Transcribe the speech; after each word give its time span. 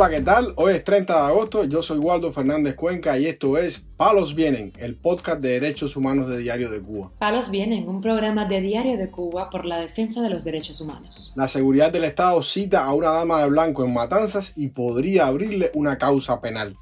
Hola, 0.00 0.10
¿qué 0.10 0.20
tal? 0.20 0.52
Hoy 0.54 0.74
es 0.74 0.84
30 0.84 1.12
de 1.12 1.26
agosto, 1.26 1.64
yo 1.64 1.82
soy 1.82 1.98
Waldo 1.98 2.30
Fernández 2.30 2.76
Cuenca 2.76 3.18
y 3.18 3.26
esto 3.26 3.58
es 3.58 3.84
Palos 3.96 4.36
Vienen, 4.36 4.72
el 4.78 4.94
podcast 4.94 5.40
de 5.40 5.48
derechos 5.48 5.96
humanos 5.96 6.28
de 6.28 6.38
Diario 6.38 6.70
de 6.70 6.80
Cuba. 6.80 7.10
Palos 7.18 7.50
Vienen, 7.50 7.88
un 7.88 8.00
programa 8.00 8.44
de 8.44 8.60
Diario 8.60 8.96
de 8.96 9.10
Cuba 9.10 9.50
por 9.50 9.64
la 9.64 9.80
defensa 9.80 10.22
de 10.22 10.30
los 10.30 10.44
derechos 10.44 10.80
humanos. 10.80 11.32
La 11.34 11.48
seguridad 11.48 11.90
del 11.90 12.04
Estado 12.04 12.40
cita 12.44 12.84
a 12.84 12.94
una 12.94 13.10
dama 13.10 13.42
de 13.42 13.50
blanco 13.50 13.84
en 13.84 13.92
Matanzas 13.92 14.52
y 14.54 14.68
podría 14.68 15.26
abrirle 15.26 15.72
una 15.74 15.98
causa 15.98 16.40
penal. 16.40 16.76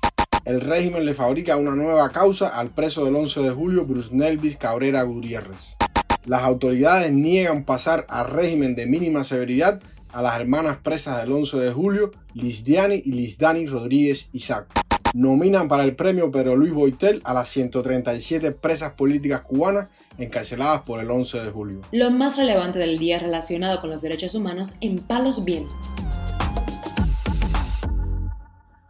El 0.45 0.61
régimen 0.61 1.07
le 1.07 1.15
fabrica 1.15 1.57
una 1.57 1.75
nueva 1.75 2.11
causa 2.11 2.49
al 2.49 2.75
preso 2.75 3.07
del 3.07 3.17
11 3.17 3.41
de 3.41 3.51
julio, 3.51 3.87
Bruce 3.87 4.11
Nelvis 4.15 4.59
Cabrera 4.59 5.05
Gutiérrez. 5.05 5.75
Las 6.27 6.43
autoridades 6.43 7.11
niegan 7.13 7.65
pasar 7.65 8.05
al 8.11 8.29
régimen 8.29 8.75
de 8.75 8.85
mínima 8.85 9.25
severidad 9.25 9.81
a 10.17 10.23
las 10.23 10.41
hermanas 10.41 10.79
presas 10.79 11.21
del 11.21 11.31
11 11.31 11.59
de 11.59 11.73
julio, 11.75 12.11
Lisdiani 12.33 13.03
y 13.05 13.13
Lisdani 13.13 13.67
Rodríguez 13.67 14.31
Isaac. 14.33 14.67
Nominan 15.13 15.69
para 15.69 15.85
el 15.85 15.95
premio 15.95 16.31
Pedro 16.31 16.57
Luis 16.57 16.73
Boitel 16.73 17.21
a 17.25 17.35
las 17.35 17.51
137 17.51 18.53
presas 18.53 18.95
políticas 18.95 19.43
cubanas 19.43 19.91
encarceladas 20.17 20.81
por 20.85 21.01
el 21.01 21.11
11 21.11 21.41
de 21.41 21.51
julio. 21.51 21.81
Lo 21.93 22.11
más 22.11 22.39
relevante 22.39 22.79
del 22.79 22.97
día 22.97 23.19
relacionado 23.19 23.79
con 23.83 23.91
los 23.91 24.01
derechos 24.01 24.35
humanos 24.35 24.77
en 24.81 25.01
Palos 25.01 25.45
Bien. 25.45 25.67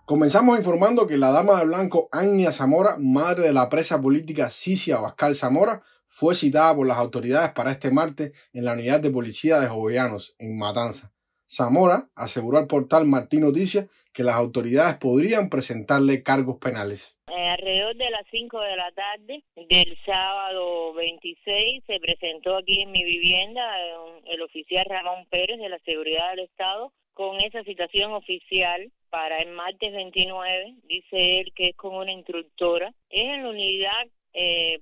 Comenzamos 0.05 0.57
informando 0.57 1.09
que 1.09 1.17
la 1.17 1.33
dama 1.33 1.59
de 1.59 1.67
blanco 1.67 2.09
Agnia 2.13 2.53
Zamora, 2.53 2.99
madre 3.01 3.47
de 3.47 3.53
la 3.53 3.69
presa 3.69 4.01
política 4.01 4.49
Cicia 4.49 4.99
Abascal 4.99 5.35
Zamora, 5.35 5.83
fue 6.07 6.37
citada 6.37 6.77
por 6.77 6.87
las 6.87 6.99
autoridades 6.99 7.51
para 7.51 7.73
este 7.73 7.91
martes 7.91 8.31
en 8.53 8.65
la 8.65 8.75
unidad 8.75 9.01
de 9.01 9.11
policía 9.11 9.59
de 9.59 9.67
Jovellanos, 9.67 10.37
en 10.39 10.57
Matanza. 10.57 11.13
Zamora 11.49 12.09
aseguró 12.15 12.59
al 12.59 12.67
portal 12.67 13.07
Martín 13.07 13.41
Noticias 13.41 13.87
que 14.13 14.25
las 14.25 14.37
autoridades 14.37 14.97
podrían 14.99 15.49
presentarle 15.49 16.23
cargos 16.23 16.59
penales. 16.59 17.17
Eh, 17.29 17.49
alrededor 17.49 17.97
de 17.97 18.11
las 18.11 18.27
5 18.31 18.61
de 18.61 18.77
la 18.77 18.93
tarde 18.93 19.45
del 19.69 19.99
sábado 20.05 20.95
26 20.95 21.85
se 21.87 22.01
presentó 22.01 22.57
aquí 22.57 22.83
en 22.83 22.91
mi 22.91 23.05
vivienda 23.05 23.63
eh, 23.79 24.23
el 24.27 24.43
oficial 24.43 24.87
Ramón 24.89 25.27
Pérez 25.31 25.59
de 25.59 25.69
la 25.69 25.79
Seguridad 25.81 26.31
del 26.31 26.47
Estado 26.47 26.93
con 27.15 27.41
esa 27.41 27.63
citación 27.65 28.13
oficial 28.13 28.93
para 29.09 29.39
el 29.39 29.51
martes 29.53 29.91
29, 29.91 30.75
dice 30.85 31.41
él 31.41 31.53
que 31.55 31.69
es 31.69 31.77
con 31.77 31.95
una 31.95 32.13
instructora, 32.13 32.93
es 33.09 33.23
en 33.23 33.43
la 33.43 33.49
unidad 33.49 34.07
eh, 34.39 34.81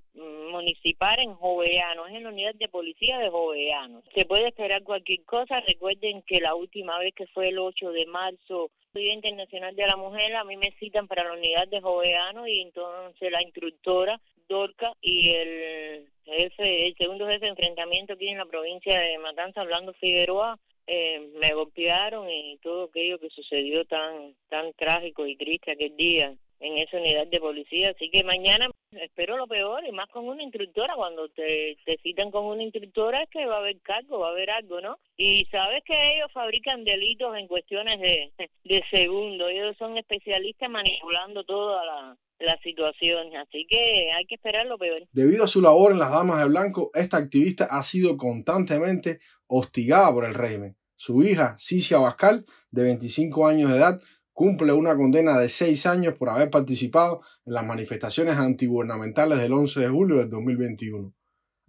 municipal 0.50 1.16
en 1.20 1.32
Joveano, 1.34 2.08
es 2.08 2.14
en 2.14 2.24
la 2.24 2.30
unidad 2.30 2.54
de 2.56 2.68
policía 2.68 3.18
de 3.18 3.30
Joveano. 3.30 4.02
Se 4.12 4.24
puede 4.24 4.48
esperar 4.48 4.82
cualquier 4.82 5.22
cosa. 5.24 5.60
Recuerden 5.60 6.22
que 6.22 6.40
la 6.40 6.56
última 6.56 6.98
vez 6.98 7.14
que 7.14 7.28
fue 7.28 7.50
el 7.50 7.60
8 7.60 7.92
de 7.92 8.06
marzo, 8.06 8.70
Día 8.94 9.14
Internacional 9.14 9.76
de 9.76 9.86
la 9.86 9.96
Mujer, 9.96 10.34
a 10.34 10.42
mí 10.42 10.56
me 10.56 10.72
citan 10.80 11.06
para 11.06 11.22
la 11.22 11.34
unidad 11.34 11.68
de 11.68 11.80
Joveano 11.80 12.48
y 12.48 12.62
entonces 12.62 13.30
la 13.30 13.42
instructora 13.42 14.20
Dorca 14.48 14.92
y 15.00 15.30
el 15.30 16.08
jefe, 16.24 16.88
el 16.88 16.96
segundo 16.96 17.26
jefe 17.28 17.44
de 17.44 17.50
enfrentamiento 17.50 18.14
aquí 18.14 18.28
en 18.28 18.38
la 18.38 18.46
provincia 18.46 18.98
de 18.98 19.18
Matanza, 19.18 19.60
hablando 19.60 19.94
Figueroa, 19.94 20.58
eh, 20.86 21.30
me 21.40 21.54
golpearon 21.54 22.28
y 22.28 22.58
todo 22.58 22.84
aquello 22.84 23.20
que 23.20 23.30
sucedió 23.30 23.84
tan 23.84 24.34
tan 24.50 24.72
trágico 24.74 25.26
y 25.26 25.36
triste 25.36 25.70
aquel 25.70 25.96
día 25.96 26.34
en 26.64 26.78
esa 26.78 26.96
unidad 26.96 27.26
de 27.26 27.40
policía. 27.40 27.90
Así 27.90 28.10
que 28.10 28.24
mañana 28.24 28.66
espero 28.92 29.36
lo 29.36 29.46
peor 29.46 29.84
y 29.86 29.92
más 29.92 30.08
con 30.08 30.26
una 30.26 30.42
instructora. 30.42 30.94
Cuando 30.96 31.28
te, 31.28 31.76
te 31.84 31.98
citan 32.02 32.30
con 32.30 32.46
una 32.46 32.62
instructora 32.62 33.22
es 33.22 33.30
que 33.30 33.44
va 33.46 33.56
a 33.56 33.58
haber 33.58 33.80
cargo, 33.82 34.20
va 34.20 34.28
a 34.28 34.30
haber 34.30 34.50
algo, 34.50 34.80
¿no? 34.80 34.98
Y 35.16 35.44
sabes 35.50 35.82
que 35.84 35.94
ellos 35.94 36.32
fabrican 36.32 36.84
delitos 36.84 37.36
en 37.36 37.48
cuestiones 37.48 38.00
de, 38.00 38.32
de 38.64 38.82
segundo. 38.90 39.48
Ellos 39.48 39.76
son 39.78 39.98
especialistas 39.98 40.70
manipulando 40.70 41.44
toda 41.44 41.84
la, 41.84 42.16
la 42.38 42.58
situación. 42.62 43.36
Así 43.36 43.66
que 43.68 44.10
hay 44.12 44.24
que 44.26 44.36
esperar 44.36 44.66
lo 44.66 44.78
peor. 44.78 45.06
Debido 45.12 45.44
a 45.44 45.48
su 45.48 45.60
labor 45.60 45.92
en 45.92 45.98
las 45.98 46.10
Damas 46.10 46.40
de 46.40 46.48
Blanco, 46.48 46.90
esta 46.94 47.18
activista 47.18 47.66
ha 47.70 47.82
sido 47.82 48.16
constantemente 48.16 49.20
hostigada 49.46 50.12
por 50.12 50.24
el 50.24 50.34
régimen. 50.34 50.76
Su 50.96 51.22
hija, 51.22 51.56
Cicia 51.58 51.98
Abascal, 51.98 52.46
de 52.70 52.84
25 52.84 53.46
años 53.46 53.70
de 53.70 53.76
edad, 53.76 54.00
cumple 54.34 54.72
una 54.72 54.96
condena 54.96 55.38
de 55.38 55.48
seis 55.48 55.86
años 55.86 56.14
por 56.18 56.28
haber 56.28 56.50
participado 56.50 57.22
en 57.46 57.54
las 57.54 57.64
manifestaciones 57.64 58.36
antigubernamentales 58.36 59.38
del 59.38 59.52
11 59.52 59.80
de 59.80 59.88
julio 59.88 60.18
del 60.18 60.28
2021. 60.28 61.14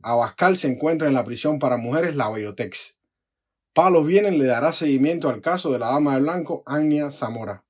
Abascal 0.02 0.58
se 0.58 0.68
encuentra 0.68 1.08
en 1.08 1.14
la 1.14 1.24
prisión 1.24 1.59
para 1.59 1.78
mujeres 1.78 2.16
La 2.16 2.30
Biotex. 2.30 2.98
Palos 3.74 4.06
Vienen 4.06 4.38
le 4.38 4.46
dará 4.46 4.72
seguimiento 4.72 5.30
al 5.30 5.42
caso 5.42 5.72
de 5.72 5.80
la 5.80 5.88
dama 5.88 6.16
de 6.16 6.22
blanco 6.22 6.64
Anya 6.66 7.12
Zamora. 7.12 7.64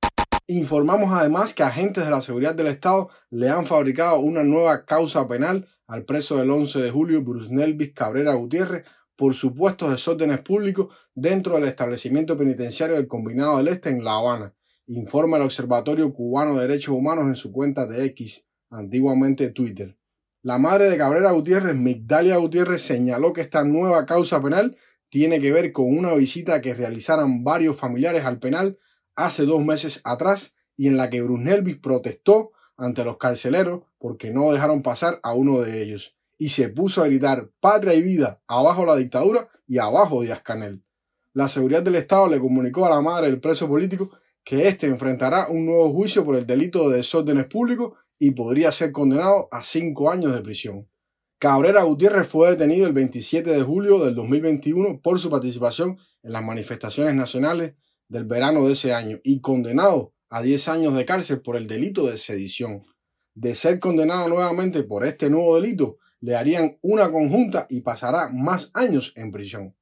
Informamos 0.48 1.12
además 1.12 1.52
que 1.52 1.62
agentes 1.62 2.04
de 2.04 2.10
la 2.10 2.22
seguridad 2.22 2.54
del 2.54 2.68
Estado 2.68 3.10
le 3.30 3.50
han 3.50 3.66
fabricado 3.66 4.20
una 4.20 4.44
nueva 4.44 4.84
causa 4.84 5.26
penal 5.28 5.68
al 5.86 6.04
preso 6.04 6.36
del 6.36 6.50
11 6.50 6.80
de 6.80 6.90
julio 6.90 7.22
Bruce 7.22 7.52
Nelvis 7.52 7.92
Cabrera 7.92 8.34
Gutiérrez 8.34 8.86
por 9.16 9.34
supuestos 9.34 9.90
desórdenes 9.90 10.40
públicos 10.40 10.94
dentro 11.14 11.54
del 11.54 11.64
establecimiento 11.64 12.36
penitenciario 12.38 12.96
del 12.96 13.08
Combinado 13.08 13.56
del 13.58 13.68
Este 13.68 13.88
en 13.88 14.04
La 14.04 14.16
Habana, 14.16 14.54
informa 14.86 15.36
el 15.36 15.42
Observatorio 15.42 16.12
Cubano 16.12 16.54
de 16.54 16.66
Derechos 16.66 16.94
Humanos 16.94 17.26
en 17.26 17.34
su 17.34 17.52
cuenta 17.52 17.86
de 17.86 18.04
X, 18.06 18.46
antiguamente 18.70 19.50
Twitter. 19.50 19.96
La 20.42 20.58
madre 20.58 20.88
de 20.88 20.96
Cabrera 20.96 21.32
Gutiérrez, 21.32 21.74
Migdalia 21.74 22.36
Gutiérrez, 22.36 22.82
señaló 22.82 23.32
que 23.32 23.40
esta 23.40 23.64
nueva 23.64 24.06
causa 24.06 24.40
penal 24.40 24.76
tiene 25.08 25.40
que 25.40 25.52
ver 25.52 25.72
con 25.72 25.86
una 25.86 26.14
visita 26.14 26.60
que 26.60 26.74
realizaron 26.74 27.42
varios 27.42 27.76
familiares 27.76 28.24
al 28.24 28.38
penal 28.38 28.78
hace 29.16 29.44
dos 29.44 29.64
meses 29.64 30.00
atrás 30.04 30.54
y 30.76 30.88
en 30.88 30.96
la 30.96 31.10
que 31.10 31.22
Brunelvis 31.22 31.78
protestó 31.78 32.52
ante 32.76 33.04
los 33.04 33.16
carceleros 33.16 33.82
porque 33.98 34.30
no 34.30 34.52
dejaron 34.52 34.82
pasar 34.82 35.18
a 35.22 35.32
uno 35.32 35.60
de 35.60 35.82
ellos 35.82 36.14
y 36.38 36.50
se 36.50 36.68
puso 36.68 37.02
a 37.02 37.06
gritar 37.06 37.50
patria 37.60 37.94
y 37.94 38.02
vida 38.02 38.42
abajo 38.46 38.84
la 38.84 38.96
dictadura 38.96 39.48
y 39.66 39.78
abajo 39.78 40.22
Díaz 40.22 40.42
Canel. 40.42 40.82
La 41.32 41.48
seguridad 41.48 41.82
del 41.82 41.96
Estado 41.96 42.28
le 42.28 42.38
comunicó 42.38 42.86
a 42.86 42.90
la 42.90 43.00
madre 43.00 43.26
del 43.26 43.40
preso 43.40 43.68
político 43.68 44.10
que 44.46 44.68
éste 44.68 44.86
enfrentará 44.86 45.48
un 45.48 45.66
nuevo 45.66 45.92
juicio 45.92 46.24
por 46.24 46.36
el 46.36 46.46
delito 46.46 46.88
de 46.88 46.98
desórdenes 46.98 47.46
públicos 47.46 47.94
y 48.16 48.30
podría 48.30 48.70
ser 48.70 48.92
condenado 48.92 49.48
a 49.50 49.64
cinco 49.64 50.08
años 50.08 50.32
de 50.32 50.40
prisión. 50.40 50.88
Cabrera 51.40 51.82
Gutiérrez 51.82 52.28
fue 52.28 52.50
detenido 52.50 52.86
el 52.86 52.92
27 52.92 53.50
de 53.50 53.62
julio 53.62 54.04
del 54.04 54.14
2021 54.14 55.00
por 55.02 55.18
su 55.18 55.30
participación 55.30 55.98
en 56.22 56.32
las 56.32 56.44
manifestaciones 56.44 57.16
nacionales 57.16 57.74
del 58.08 58.24
verano 58.24 58.64
de 58.68 58.74
ese 58.74 58.94
año 58.94 59.18
y 59.24 59.40
condenado 59.40 60.14
a 60.30 60.42
10 60.42 60.68
años 60.68 60.96
de 60.96 61.04
cárcel 61.04 61.42
por 61.42 61.56
el 61.56 61.66
delito 61.66 62.06
de 62.06 62.16
sedición. 62.16 62.84
De 63.34 63.56
ser 63.56 63.80
condenado 63.80 64.28
nuevamente 64.28 64.84
por 64.84 65.04
este 65.04 65.28
nuevo 65.28 65.60
delito, 65.60 65.98
le 66.20 66.36
harían 66.36 66.78
una 66.82 67.10
conjunta 67.10 67.66
y 67.68 67.80
pasará 67.80 68.28
más 68.28 68.70
años 68.74 69.12
en 69.16 69.32
prisión. 69.32 69.74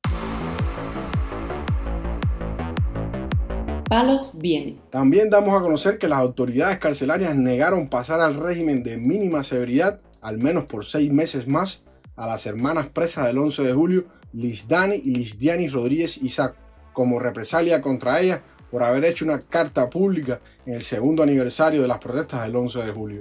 Palos 3.95 4.37
viene. 4.41 4.77
También 4.91 5.31
damos 5.31 5.57
a 5.57 5.63
conocer 5.63 5.99
que 5.99 6.09
las 6.09 6.19
autoridades 6.19 6.79
carcelarias 6.79 7.37
negaron 7.37 7.89
pasar 7.89 8.21
al 8.21 8.35
régimen 8.35 8.83
de 8.83 8.97
mínima 8.97 9.45
severidad, 9.45 10.01
al 10.21 10.39
menos 10.39 10.65
por 10.65 10.85
seis 10.85 11.13
meses 11.13 11.47
más, 11.47 11.85
a 12.17 12.27
las 12.27 12.45
hermanas 12.45 12.89
presas 12.89 13.27
del 13.27 13.39
11 13.39 13.63
de 13.63 13.73
julio, 13.73 14.07
Lisdani 14.33 14.97
y 14.97 15.13
Lisdiani 15.13 15.69
Rodríguez 15.69 16.17
Isaac, 16.17 16.57
como 16.93 17.21
represalia 17.21 17.81
contra 17.83 18.21
ellas 18.21 18.41
por 18.69 18.83
haber 18.83 19.05
hecho 19.05 19.25
una 19.25 19.39
carta 19.39 19.89
pública 19.89 20.41
en 20.67 20.75
el 20.75 20.83
segundo 20.83 21.23
aniversario 21.23 21.81
de 21.81 21.87
las 21.87 21.99
protestas 21.99 22.43
del 22.43 22.57
11 22.57 22.83
de 22.83 22.91
julio. 22.91 23.21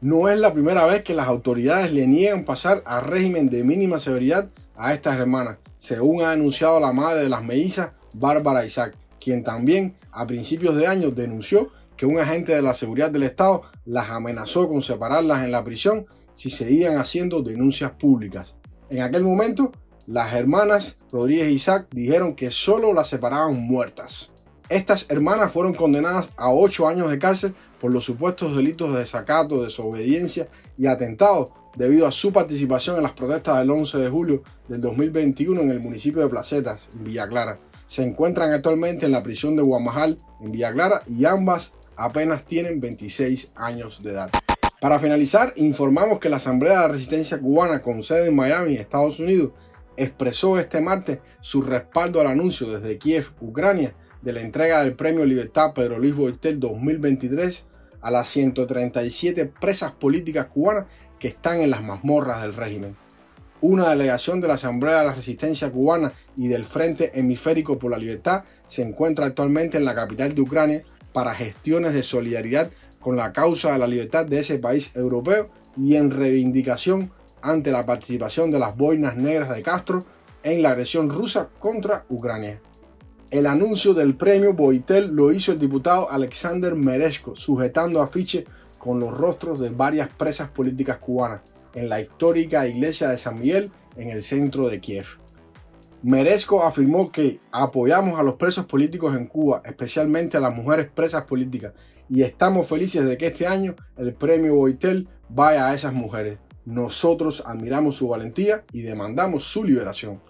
No 0.00 0.28
es 0.28 0.40
la 0.40 0.52
primera 0.52 0.86
vez 0.86 1.04
que 1.04 1.14
las 1.14 1.28
autoridades 1.28 1.92
le 1.92 2.08
niegan 2.08 2.44
pasar 2.44 2.82
al 2.84 3.04
régimen 3.04 3.48
de 3.48 3.62
mínima 3.62 4.00
severidad 4.00 4.50
a 4.74 4.92
estas 4.92 5.20
hermanas, 5.20 5.58
según 5.78 6.22
ha 6.22 6.32
anunciado 6.32 6.80
la 6.80 6.92
madre 6.92 7.20
de 7.22 7.28
las 7.28 7.44
mellizas, 7.44 7.90
Bárbara 8.12 8.66
Isaac, 8.66 8.96
quien 9.20 9.44
también 9.44 9.96
a 10.10 10.26
principios 10.26 10.74
de 10.76 10.86
año 10.86 11.10
denunció 11.10 11.70
que 11.96 12.06
un 12.06 12.18
agente 12.18 12.54
de 12.54 12.62
la 12.62 12.74
seguridad 12.74 13.10
del 13.10 13.24
Estado 13.24 13.62
las 13.84 14.08
amenazó 14.08 14.68
con 14.68 14.80
separarlas 14.80 15.44
en 15.44 15.52
la 15.52 15.62
prisión 15.62 16.06
si 16.32 16.48
seguían 16.48 16.96
haciendo 16.96 17.42
denuncias 17.42 17.90
públicas. 17.92 18.56
En 18.88 19.02
aquel 19.02 19.22
momento, 19.22 19.70
las 20.06 20.32
hermanas 20.32 20.96
Rodríguez 21.12 21.50
y 21.50 21.56
Isaac 21.56 21.88
dijeron 21.90 22.34
que 22.34 22.50
solo 22.50 22.94
las 22.94 23.08
separaban 23.08 23.54
muertas. 23.54 24.32
Estas 24.70 25.04
hermanas 25.10 25.52
fueron 25.52 25.74
condenadas 25.74 26.30
a 26.36 26.50
ocho 26.50 26.88
años 26.88 27.10
de 27.10 27.18
cárcel 27.18 27.54
por 27.78 27.90
los 27.90 28.04
supuestos 28.04 28.56
delitos 28.56 28.92
de 28.94 29.00
desacato, 29.00 29.62
desobediencia 29.62 30.48
y 30.78 30.86
atentado 30.86 31.52
debido 31.76 32.06
a 32.06 32.12
su 32.12 32.32
participación 32.32 32.96
en 32.96 33.02
las 33.02 33.12
protestas 33.12 33.58
del 33.58 33.70
11 33.70 33.98
de 33.98 34.08
julio 34.08 34.42
del 34.68 34.80
2021 34.80 35.60
en 35.60 35.70
el 35.70 35.80
municipio 35.80 36.22
de 36.22 36.28
Placetas, 36.28 36.88
Villa 36.94 37.28
Clara 37.28 37.58
se 37.90 38.04
encuentran 38.04 38.52
actualmente 38.52 39.06
en 39.06 39.10
la 39.10 39.24
prisión 39.24 39.56
de 39.56 39.62
Guamajal, 39.62 40.16
en 40.40 40.52
Villa 40.52 40.70
Clara, 40.70 41.02
y 41.08 41.24
ambas 41.24 41.72
apenas 41.96 42.44
tienen 42.44 42.78
26 42.78 43.50
años 43.56 44.00
de 44.00 44.12
edad. 44.12 44.30
Para 44.80 45.00
finalizar, 45.00 45.52
informamos 45.56 46.20
que 46.20 46.28
la 46.28 46.36
Asamblea 46.36 46.74
de 46.74 46.78
la 46.78 46.88
Resistencia 46.88 47.40
Cubana 47.40 47.82
con 47.82 48.04
sede 48.04 48.28
en 48.28 48.36
Miami, 48.36 48.76
Estados 48.76 49.18
Unidos, 49.18 49.50
expresó 49.96 50.56
este 50.56 50.80
martes 50.80 51.18
su 51.40 51.62
respaldo 51.62 52.20
al 52.20 52.28
anuncio 52.28 52.70
desde 52.70 52.96
Kiev, 52.96 53.32
Ucrania, 53.40 53.96
de 54.22 54.34
la 54.34 54.40
entrega 54.40 54.84
del 54.84 54.94
Premio 54.94 55.24
Libertad 55.24 55.74
Pedro 55.74 55.98
Luis 55.98 56.14
Boitel 56.14 56.60
2023 56.60 57.66
a 58.02 58.12
las 58.12 58.28
137 58.28 59.46
presas 59.46 59.90
políticas 59.90 60.46
cubanas 60.46 60.86
que 61.18 61.26
están 61.26 61.60
en 61.60 61.70
las 61.70 61.82
mazmorras 61.82 62.40
del 62.42 62.54
régimen. 62.54 62.96
Una 63.62 63.90
delegación 63.90 64.40
de 64.40 64.48
la 64.48 64.54
Asamblea 64.54 65.00
de 65.00 65.06
la 65.08 65.12
Resistencia 65.12 65.70
Cubana 65.70 66.14
y 66.34 66.48
del 66.48 66.64
Frente 66.64 67.18
Hemisférico 67.18 67.78
por 67.78 67.90
la 67.90 67.98
Libertad 67.98 68.44
se 68.68 68.80
encuentra 68.80 69.26
actualmente 69.26 69.76
en 69.76 69.84
la 69.84 69.94
capital 69.94 70.34
de 70.34 70.40
Ucrania 70.40 70.82
para 71.12 71.34
gestiones 71.34 71.92
de 71.92 72.02
solidaridad 72.02 72.70
con 73.00 73.16
la 73.16 73.34
causa 73.34 73.72
de 73.72 73.78
la 73.78 73.86
libertad 73.86 74.24
de 74.24 74.40
ese 74.40 74.58
país 74.58 74.96
europeo 74.96 75.50
y 75.76 75.96
en 75.96 76.10
reivindicación 76.10 77.12
ante 77.42 77.70
la 77.70 77.84
participación 77.84 78.50
de 78.50 78.60
las 78.60 78.74
boinas 78.74 79.18
negras 79.18 79.54
de 79.54 79.62
Castro 79.62 80.06
en 80.42 80.62
la 80.62 80.70
agresión 80.70 81.10
rusa 81.10 81.50
contra 81.58 82.06
Ucrania. 82.08 82.62
El 83.30 83.44
anuncio 83.44 83.92
del 83.92 84.16
premio 84.16 84.54
Boitel 84.54 85.14
lo 85.14 85.32
hizo 85.32 85.52
el 85.52 85.58
diputado 85.58 86.10
Alexander 86.10 86.74
Merezco, 86.74 87.36
sujetando 87.36 88.00
afiche 88.00 88.46
con 88.78 89.00
los 89.00 89.14
rostros 89.14 89.60
de 89.60 89.68
varias 89.68 90.08
presas 90.08 90.48
políticas 90.48 90.96
cubanas 90.96 91.42
en 91.74 91.88
la 91.88 92.00
histórica 92.00 92.66
iglesia 92.66 93.08
de 93.08 93.18
San 93.18 93.38
Miguel 93.38 93.70
en 93.96 94.08
el 94.08 94.22
centro 94.22 94.68
de 94.68 94.80
Kiev. 94.80 95.06
Merezco 96.02 96.62
afirmó 96.62 97.12
que 97.12 97.40
apoyamos 97.52 98.18
a 98.18 98.22
los 98.22 98.34
presos 98.34 98.64
políticos 98.64 99.14
en 99.14 99.26
Cuba, 99.26 99.62
especialmente 99.64 100.38
a 100.38 100.40
las 100.40 100.54
mujeres 100.54 100.88
presas 100.94 101.24
políticas, 101.24 101.74
y 102.08 102.22
estamos 102.22 102.66
felices 102.66 103.04
de 103.04 103.18
que 103.18 103.26
este 103.26 103.46
año 103.46 103.76
el 103.98 104.14
premio 104.14 104.54
Boitel 104.54 105.08
vaya 105.28 105.68
a 105.68 105.74
esas 105.74 105.92
mujeres. 105.92 106.38
Nosotros 106.64 107.42
admiramos 107.46 107.96
su 107.96 108.08
valentía 108.08 108.64
y 108.72 108.80
demandamos 108.80 109.44
su 109.44 109.62
liberación. 109.62 110.20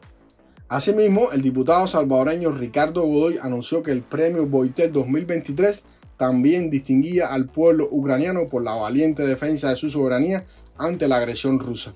Asimismo, 0.69 1.33
el 1.33 1.43
diputado 1.43 1.87
salvadoreño 1.87 2.53
Ricardo 2.53 3.03
Godoy 3.03 3.39
anunció 3.43 3.83
que 3.83 3.93
el 3.93 4.03
premio 4.03 4.47
Boitel 4.47 4.93
2023 4.93 5.85
también 6.17 6.69
distinguía 6.69 7.29
al 7.29 7.47
pueblo 7.47 7.89
ucraniano 7.91 8.47
por 8.47 8.63
la 8.63 8.75
valiente 8.75 9.27
defensa 9.27 9.71
de 9.71 9.77
su 9.77 9.91
soberanía 9.91 10.45
ante 10.81 11.07
la 11.07 11.17
agresión 11.17 11.61
rusa. 11.61 11.95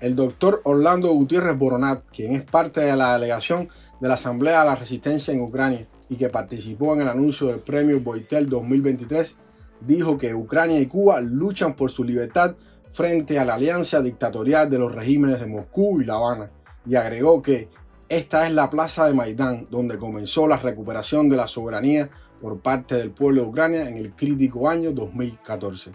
El 0.00 0.14
doctor 0.14 0.60
Orlando 0.64 1.12
Gutiérrez 1.12 1.58
Boronat, 1.58 2.04
quien 2.12 2.32
es 2.32 2.42
parte 2.42 2.80
de 2.80 2.96
la 2.96 3.14
delegación 3.14 3.68
de 4.00 4.08
la 4.08 4.14
Asamblea 4.14 4.60
de 4.60 4.66
la 4.66 4.76
Resistencia 4.76 5.34
en 5.34 5.42
Ucrania 5.42 5.86
y 6.08 6.16
que 6.16 6.28
participó 6.28 6.94
en 6.94 7.02
el 7.02 7.08
anuncio 7.08 7.48
del 7.48 7.58
premio 7.58 8.00
Boitel 8.00 8.48
2023, 8.48 9.36
dijo 9.80 10.16
que 10.16 10.34
Ucrania 10.34 10.78
y 10.78 10.86
Cuba 10.86 11.20
luchan 11.20 11.74
por 11.74 11.90
su 11.90 12.04
libertad 12.04 12.54
frente 12.90 13.38
a 13.38 13.44
la 13.44 13.54
alianza 13.54 14.00
dictatorial 14.00 14.70
de 14.70 14.78
los 14.78 14.94
regímenes 14.94 15.40
de 15.40 15.46
Moscú 15.46 16.00
y 16.00 16.04
La 16.04 16.14
Habana 16.14 16.50
y 16.86 16.94
agregó 16.94 17.42
que 17.42 17.68
esta 18.08 18.46
es 18.46 18.54
la 18.54 18.70
plaza 18.70 19.06
de 19.06 19.12
Maidán, 19.12 19.66
donde 19.70 19.98
comenzó 19.98 20.46
la 20.46 20.56
recuperación 20.56 21.28
de 21.28 21.36
la 21.36 21.46
soberanía 21.46 22.08
por 22.40 22.60
parte 22.60 22.94
del 22.94 23.10
pueblo 23.10 23.42
de 23.42 23.48
Ucrania 23.48 23.88
en 23.88 23.98
el 23.98 24.14
crítico 24.14 24.68
año 24.68 24.92
2014. 24.92 25.92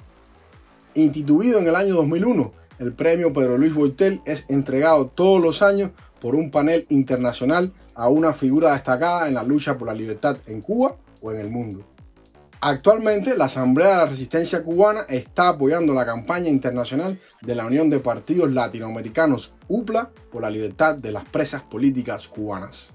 Instituido 0.96 1.60
en 1.60 1.68
el 1.68 1.76
año 1.76 1.96
2001, 1.96 2.54
el 2.80 2.94
premio 2.94 3.34
Pedro 3.34 3.58
Luis 3.58 3.74
Boitel 3.74 4.22
es 4.26 4.46
entregado 4.48 5.08
todos 5.08 5.42
los 5.42 5.62
años 5.62 5.92
por 6.22 6.36
un 6.36 6.52
panel 6.52 6.86
internacional 6.90 7.74
a 7.96 8.10
una 8.10 8.34
figura 8.34 8.74
destacada 8.74 9.28
en 9.28 9.34
la 9.34 9.44
lucha 9.44 9.78
por 9.78 9.88
la 9.88 9.94
libertad 9.94 10.38
en 10.46 10.62
Cuba 10.62 10.96
o 11.22 11.32
en 11.32 11.40
el 11.40 11.50
mundo. 11.50 11.84
Actualmente, 12.62 13.36
la 13.36 13.46
Asamblea 13.46 13.90
de 13.90 13.96
la 13.96 14.06
Resistencia 14.06 14.64
Cubana 14.64 15.02
está 15.10 15.50
apoyando 15.50 15.94
la 15.94 16.06
campaña 16.06 16.48
internacional 16.48 17.20
de 17.42 17.56
la 17.56 17.66
Unión 17.66 17.90
de 17.90 18.00
Partidos 18.00 18.52
Latinoamericanos 18.52 19.56
UPLA 19.68 20.12
por 20.32 20.44
la 20.44 20.50
libertad 20.50 20.96
de 20.96 21.12
las 21.12 21.26
presas 21.26 21.64
políticas 21.64 22.28
cubanas. 22.28 22.94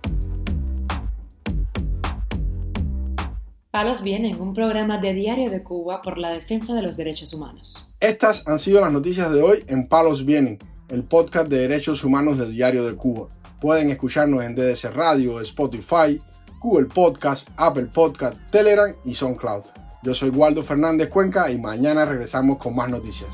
Palos 3.70 4.02
Vienen, 4.02 4.40
un 4.40 4.54
programa 4.54 4.98
de 4.98 5.12
Diario 5.12 5.50
de 5.50 5.62
Cuba 5.62 6.00
por 6.00 6.16
la 6.16 6.30
defensa 6.30 6.74
de 6.74 6.80
los 6.80 6.96
derechos 6.96 7.34
humanos. 7.34 7.87
Estas 8.00 8.46
han 8.46 8.60
sido 8.60 8.80
las 8.80 8.92
noticias 8.92 9.28
de 9.32 9.42
hoy 9.42 9.64
en 9.66 9.88
Palos 9.88 10.24
Vienen, 10.24 10.60
el 10.88 11.02
podcast 11.02 11.48
de 11.48 11.58
derechos 11.58 12.04
humanos 12.04 12.38
de 12.38 12.48
Diario 12.48 12.86
de 12.86 12.94
Cuba. 12.94 13.26
Pueden 13.60 13.90
escucharnos 13.90 14.44
en 14.44 14.54
DDC 14.54 14.92
Radio, 14.94 15.40
Spotify, 15.40 16.20
Google 16.60 16.86
Podcast, 16.86 17.48
Apple 17.56 17.86
Podcast, 17.92 18.38
Telegram 18.52 18.94
y 19.04 19.16
SoundCloud. 19.16 19.64
Yo 20.04 20.14
soy 20.14 20.30
Waldo 20.30 20.62
Fernández 20.62 21.08
Cuenca 21.08 21.50
y 21.50 21.58
mañana 21.58 22.04
regresamos 22.04 22.58
con 22.58 22.76
más 22.76 22.88
noticias. 22.88 23.30